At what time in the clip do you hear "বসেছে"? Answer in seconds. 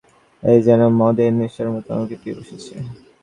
2.39-2.73